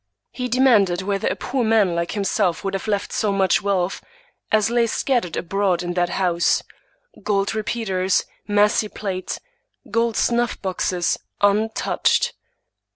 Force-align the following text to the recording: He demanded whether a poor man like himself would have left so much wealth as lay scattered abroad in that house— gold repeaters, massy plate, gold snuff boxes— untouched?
He 0.31 0.47
demanded 0.47 1.03
whether 1.03 1.27
a 1.27 1.35
poor 1.35 1.63
man 1.63 1.93
like 1.93 2.13
himself 2.13 2.63
would 2.63 2.73
have 2.73 2.87
left 2.87 3.13
so 3.13 3.31
much 3.31 3.61
wealth 3.61 4.03
as 4.51 4.71
lay 4.71 4.87
scattered 4.87 5.37
abroad 5.37 5.83
in 5.83 5.93
that 5.93 6.09
house— 6.09 6.63
gold 7.21 7.53
repeaters, 7.53 8.23
massy 8.47 8.87
plate, 8.89 9.37
gold 9.91 10.17
snuff 10.17 10.59
boxes— 10.59 11.19
untouched? 11.41 12.33